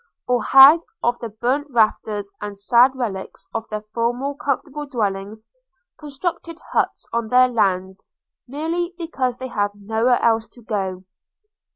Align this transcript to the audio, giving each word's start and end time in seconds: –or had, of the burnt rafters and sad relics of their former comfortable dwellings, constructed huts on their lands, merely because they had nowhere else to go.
–or 0.27 0.41
had, 0.43 0.79
of 1.03 1.19
the 1.19 1.29
burnt 1.29 1.67
rafters 1.69 2.31
and 2.41 2.57
sad 2.57 2.95
relics 2.95 3.47
of 3.53 3.69
their 3.69 3.83
former 3.93 4.33
comfortable 4.33 4.87
dwellings, 4.87 5.45
constructed 5.99 6.57
huts 6.71 7.07
on 7.13 7.27
their 7.27 7.47
lands, 7.47 8.03
merely 8.47 8.95
because 8.97 9.37
they 9.37 9.49
had 9.49 9.69
nowhere 9.75 10.19
else 10.19 10.47
to 10.47 10.63
go. 10.63 11.03